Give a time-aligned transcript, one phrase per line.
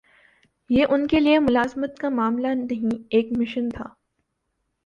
[0.69, 3.85] یہ ان کے لیے ملازمت کا معاملہ نہیں، ایک مشن تھا۔